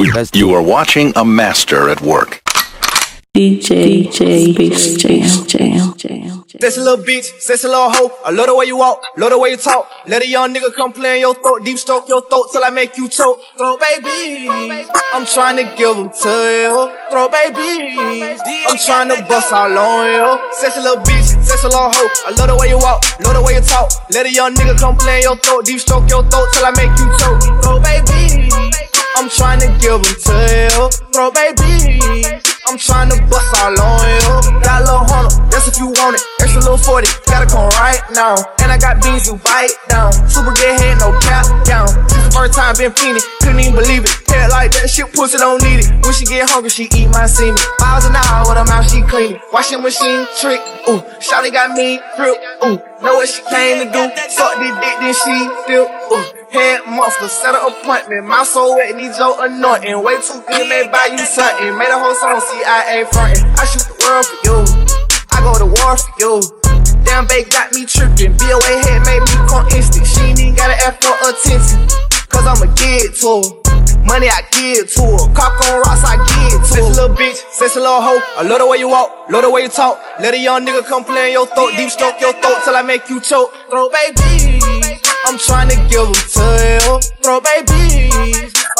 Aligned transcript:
You 0.00 0.54
are 0.54 0.62
watching 0.62 1.12
a 1.14 1.26
master 1.26 1.90
at 1.90 2.00
work. 2.00 2.40
DJ, 3.36 4.08
DJ, 4.08 4.56
Beast 4.56 4.98
Jam, 4.98 5.46
Jam, 5.46 5.94
Jam, 5.98 6.44
Jam. 6.48 6.58
That's 6.58 6.78
a 6.78 6.80
little 6.80 7.04
bitch, 7.04 7.28
that's 7.46 7.64
a 7.64 7.68
little 7.68 7.90
hoe. 7.90 8.10
I 8.24 8.30
love 8.30 8.46
the 8.46 8.54
way 8.54 8.64
you 8.64 8.78
walk, 8.78 9.04
love 9.18 9.28
the 9.28 9.38
way 9.38 9.50
you 9.50 9.58
talk. 9.58 9.90
Let 10.06 10.22
a 10.22 10.26
young 10.26 10.54
nigga 10.54 10.72
come 10.74 10.94
play 10.94 11.16
in 11.16 11.20
your 11.20 11.34
throat, 11.34 11.66
deep 11.66 11.76
stroke 11.76 12.08
your 12.08 12.22
throat 12.22 12.46
till 12.50 12.64
I 12.64 12.70
make 12.70 12.96
you 12.96 13.10
choke. 13.10 13.40
Throw 13.58 13.76
baby, 13.76 14.48
I'm 15.12 15.26
trying 15.26 15.56
to 15.58 15.64
give 15.76 15.94
them 15.94 16.08
to 16.08 16.32
you. 16.32 16.92
Throw 17.10 17.28
baby, 17.28 18.40
I'm 18.68 18.78
trying 18.78 19.10
to 19.10 19.22
bust 19.28 19.52
all 19.52 19.76
on 19.76 20.06
you. 20.06 20.50
That's 20.62 20.78
a 20.78 20.80
little 20.80 21.04
bitch, 21.04 21.36
that's 21.44 21.62
a 21.64 21.68
little 21.68 21.92
hoe. 21.92 22.08
I 22.26 22.30
love 22.38 22.48
the 22.48 22.56
way 22.56 22.70
you 22.70 22.78
walk, 22.78 23.04
love 23.20 23.34
the 23.34 23.42
way 23.42 23.52
you 23.52 23.60
talk. 23.60 23.92
Let 24.10 24.24
a 24.24 24.32
young 24.32 24.54
nigga 24.54 24.80
come 24.80 24.96
play 24.96 25.18
in 25.18 25.22
your 25.24 25.36
throat, 25.36 25.66
deep 25.66 25.78
stroke 25.78 26.08
your 26.08 26.24
throat 26.24 26.48
till 26.54 26.64
I 26.64 26.70
make 26.72 26.96
you 26.96 27.06
choke. 27.20 27.44
Throw 27.60 27.78
baby, 27.84 28.89
I'm 29.16 29.28
trying 29.28 29.60
to 29.60 29.68
give 29.82 29.98
them 29.98 30.14
to 30.14 30.36
you. 30.46 30.88
Throw 31.12 31.30
baby, 31.30 31.98
I'm 32.68 32.78
trying 32.78 33.10
to 33.10 33.18
bust 33.26 33.50
all 33.58 33.74
on 33.74 34.00
you. 34.06 34.62
Got 34.62 34.82
a 34.82 34.84
little 34.86 35.04
hundred, 35.04 35.50
that's 35.50 35.66
if 35.66 35.78
you 35.78 35.90
want 35.98 36.16
it. 36.16 36.22
Extra 36.40 36.62
little 36.62 36.78
40, 36.78 37.08
gotta 37.26 37.46
come 37.50 37.68
right 37.82 38.00
now. 38.14 38.38
And 38.62 38.70
I 38.70 38.78
got 38.78 39.02
beans 39.02 39.26
you 39.26 39.36
bite 39.42 39.74
down. 39.88 40.12
Super 40.30 40.54
good 40.54 40.78
head, 40.78 40.98
no 41.02 41.10
cap 41.20 41.44
down. 41.66 41.90
This 42.06 42.22
the 42.22 42.30
first 42.30 42.54
time 42.54 42.76
been 42.78 42.92
fiending, 42.92 43.24
couldn't 43.42 43.60
even 43.60 43.74
believe 43.74 44.04
it. 44.06 44.14
Head 44.30 44.50
like 44.50 44.70
that 44.78 44.88
shit, 44.88 45.12
pussy 45.12 45.38
don't 45.38 45.60
need 45.62 45.82
it. 45.82 45.90
When 46.06 46.14
she 46.14 46.24
get 46.24 46.48
hungry, 46.48 46.70
she 46.70 46.86
eat 46.94 47.10
my 47.10 47.26
semen. 47.26 47.58
Miles 47.82 48.06
an 48.06 48.14
hour 48.14 48.46
with 48.46 48.58
her 48.62 48.64
mouth, 48.64 48.86
she 48.86 49.02
clean 49.02 49.36
it. 49.36 49.40
Washing 49.52 49.82
machine 49.82 50.26
trick, 50.38 50.62
ooh. 50.86 51.02
Shawty 51.18 51.50
got 51.50 51.74
me 51.74 51.98
grip, 52.14 52.38
ooh. 52.62 52.78
Know 53.02 53.18
what 53.18 53.28
she 53.28 53.42
came 53.50 53.82
to 53.82 53.86
do. 53.90 54.06
Suck 54.30 54.54
this 54.62 54.74
dick, 54.78 54.96
then 55.02 55.14
she 55.14 55.34
still, 55.66 55.90
ooh. 56.14 56.29
Head 56.50 56.80
monster, 56.84 57.28
set 57.28 57.54
an 57.54 57.62
appointment. 57.62 58.26
My 58.26 58.42
soul 58.42 58.74
wet, 58.74 58.96
need 58.96 59.14
your 59.16 59.38
anointing. 59.44 60.02
Way 60.02 60.20
too 60.20 60.42
good, 60.48 60.68
may 60.68 60.88
buy 60.90 61.08
you 61.12 61.18
something. 61.18 61.78
Made 61.78 61.94
a 61.94 61.98
whole 61.98 62.14
song, 62.14 62.40
CIA 62.42 63.04
frontin'. 63.06 63.46
I 63.54 63.64
shoot 63.70 63.86
the 63.86 63.94
world 64.02 64.26
for 64.26 64.38
you. 64.42 64.58
I 65.30 65.38
go 65.46 65.54
to 65.62 65.66
war 65.70 65.96
for 65.96 66.10
you. 66.18 66.42
Damn, 67.04 67.28
babe 67.28 67.48
got 67.50 67.72
me 67.72 67.86
trippin'. 67.86 68.36
BOA 68.36 68.72
head 68.82 69.06
made 69.06 69.22
me 69.22 69.34
come 69.46 69.66
instant. 69.70 70.06
She 70.06 70.20
ain't 70.22 70.40
even 70.40 70.56
gotta 70.56 70.74
ask 70.82 70.98
for 70.98 71.14
attention. 71.22 72.09
I'ma 72.50 72.66
get 72.74 73.14
to 73.22 73.46
her. 73.46 74.02
Money 74.02 74.26
I 74.26 74.42
give 74.50 74.90
to 74.98 75.02
her. 75.06 75.30
Cock 75.38 75.54
on 75.70 75.86
rocks 75.86 76.02
I 76.02 76.18
give 76.18 76.58
to 76.58 76.82
her. 76.82 76.90
A 76.90 76.94
little 76.98 77.14
bitch, 77.14 77.38
says 77.54 77.76
a 77.76 77.80
little 77.80 78.02
hoe. 78.02 78.18
I 78.34 78.42
love 78.42 78.58
the 78.58 78.66
way 78.66 78.78
you 78.78 78.88
walk, 78.88 79.30
love 79.30 79.42
the 79.42 79.50
way 79.50 79.62
you 79.62 79.68
talk. 79.68 80.02
Let 80.18 80.34
a 80.34 80.38
young 80.38 80.66
nigga 80.66 80.84
come 80.84 81.04
play 81.04 81.28
in 81.30 81.32
your 81.38 81.46
throat. 81.46 81.70
Deep 81.76 81.90
stroke 81.90 82.20
your 82.20 82.32
throat 82.42 82.58
till 82.64 82.74
I 82.74 82.82
make 82.82 83.08
you 83.08 83.20
choke. 83.20 83.54
Throw 83.70 83.88
baby. 83.88 84.58
I'm 85.30 85.38
trying 85.38 85.68
to 85.70 85.76
give 85.86 86.10
them 86.10 86.18
to 86.18 86.46
you. 86.74 86.98
Throw 87.22 87.38
baby. 87.38 88.10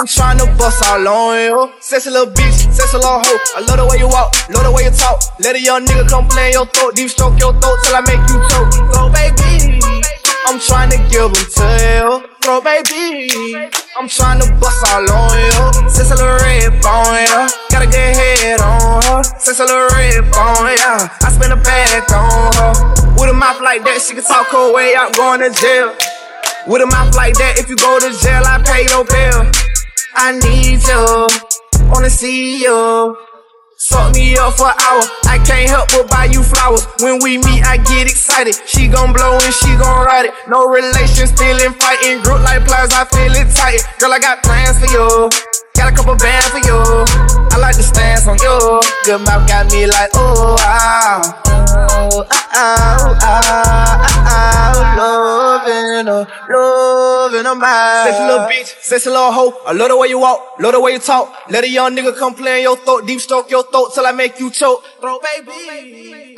I'm 0.00 0.06
trying 0.06 0.38
to 0.38 0.46
bust 0.56 0.80
all 0.88 1.04
on 1.06 1.36
you. 1.36 1.68
A 1.68 1.96
little 2.08 2.32
bitch, 2.32 2.72
says 2.72 2.94
a 2.94 2.96
little 2.96 3.20
hoe. 3.20 3.40
I 3.52 3.60
love 3.68 3.76
the 3.76 3.84
way 3.84 4.00
you 4.00 4.08
walk, 4.08 4.32
love 4.48 4.64
the 4.64 4.72
way 4.72 4.88
you 4.88 4.94
talk. 4.96 5.20
Let 5.44 5.56
a 5.56 5.60
young 5.60 5.84
nigga 5.84 6.08
come 6.08 6.26
play 6.28 6.48
in 6.48 6.52
your 6.56 6.66
throat. 6.72 6.96
Deep 6.96 7.10
stroke 7.10 7.38
your 7.38 7.52
throat 7.60 7.76
till 7.84 7.96
I 7.96 8.00
make 8.00 8.24
you 8.32 8.40
choke. 8.48 8.72
Throw 8.96 9.12
baby. 9.12 9.76
I'm 10.48 10.56
trying 10.56 10.88
to 10.88 10.98
give 11.12 11.28
them 11.28 11.44
to 11.52 12.24
you. 12.24 12.27
Throw 12.48 12.62
baby. 12.62 13.28
I'm 13.94 14.08
trying 14.08 14.40
to 14.40 14.48
bust 14.58 14.80
all 14.88 15.04
on 15.04 15.36
you. 15.36 15.90
Says 15.90 16.10
a 16.12 16.14
little 16.14 16.32
red 16.40 16.72
bone, 16.80 17.12
yeah. 17.28 17.46
Got 17.68 17.82
a 17.82 17.84
good 17.84 18.16
head 18.16 18.60
on 18.62 19.02
her. 19.02 19.22
Says 19.38 19.60
a 19.60 19.66
little 19.66 19.86
red 19.88 20.22
bone, 20.32 20.72
yeah. 20.80 21.12
I 21.20 21.28
spend 21.28 21.52
a 21.52 21.56
bag 21.56 22.10
on 22.10 22.54
her. 22.56 22.72
With 23.20 23.28
a 23.28 23.34
mouth 23.34 23.60
like 23.60 23.84
that, 23.84 24.00
she 24.00 24.14
can 24.14 24.24
talk 24.24 24.46
her 24.46 24.72
way 24.72 24.94
out 24.96 25.14
going 25.14 25.40
to 25.40 25.50
jail. 25.60 25.92
With 26.66 26.80
a 26.80 26.86
mouth 26.86 27.14
like 27.14 27.34
that, 27.34 27.58
if 27.58 27.68
you 27.68 27.76
go 27.76 28.00
to 28.00 28.08
jail, 28.16 28.40
I 28.46 28.64
pay 28.64 28.88
your 28.88 29.04
bill. 29.04 29.44
I 30.16 30.32
need 30.40 30.80
you, 30.88 31.92
wanna 31.92 32.08
see 32.08 32.62
you. 32.62 33.14
Suck 33.80 34.12
me 34.12 34.34
up 34.34 34.58
for 34.58 34.66
an 34.66 34.74
hour. 34.74 35.06
I 35.30 35.38
can't 35.46 35.70
help 35.70 35.86
but 35.94 36.10
buy 36.10 36.24
you 36.24 36.42
flowers. 36.42 36.82
When 36.98 37.22
we 37.22 37.38
meet, 37.38 37.62
I 37.62 37.76
get 37.78 38.10
excited. 38.10 38.58
She 38.66 38.88
gon' 38.88 39.12
blow 39.12 39.38
and 39.38 39.54
she 39.54 39.70
gon' 39.78 40.02
ride 40.02 40.26
it. 40.26 40.34
No 40.48 40.66
relation, 40.66 41.30
still 41.30 41.54
in 41.62 41.70
fighting. 41.78 42.18
Group 42.26 42.42
like 42.42 42.66
pliers, 42.66 42.90
I 42.90 43.06
feel 43.06 43.30
it 43.30 43.46
tight. 43.54 43.78
Girl, 44.02 44.10
I 44.10 44.18
got 44.18 44.42
plans 44.42 44.82
for 44.82 44.90
you. 44.90 45.30
Got 45.78 45.92
a 45.92 45.94
couple 45.94 46.16
bands 46.18 46.50
for 46.50 46.58
you. 46.58 46.74
I 47.54 47.56
like 47.62 47.76
the 47.76 47.86
stance 47.86 48.26
on 48.26 48.34
you. 48.42 48.82
Good 49.06 49.22
mouth 49.22 49.46
got 49.46 49.70
me 49.70 49.86
like, 49.86 50.10
oh, 50.14 50.58
wow. 50.58 51.22
Oh, 51.46 52.26
ah, 52.34 52.34
ah, 52.58 53.17
ah, 56.06 56.06
loving 56.06 56.06
her, 56.06 56.54
loving 56.54 57.44
her 57.44 57.54
mind. 57.54 58.06
Sexy 58.06 58.22
little 58.22 58.46
bitch, 58.46 58.82
sexy 58.82 59.10
little 59.10 59.32
hoe. 59.32 59.60
I 59.66 59.72
love 59.72 59.88
the 59.88 59.96
way 59.96 60.08
you 60.08 60.18
walk, 60.20 60.60
love 60.60 60.72
the 60.72 60.80
way 60.80 60.92
you 60.92 60.98
talk. 60.98 61.34
Let 61.50 61.64
a 61.64 61.68
young 61.68 61.96
nigga 61.96 62.16
come 62.16 62.34
play 62.34 62.58
in 62.58 62.62
your 62.62 62.76
throat, 62.76 63.06
deep 63.06 63.20
stroke 63.20 63.50
your 63.50 63.64
throat 63.64 63.92
till 63.94 64.06
I 64.06 64.12
make 64.12 64.38
you 64.38 64.50
choke. 64.50 64.84
Throw 65.00 65.18
baby. 65.18 66.36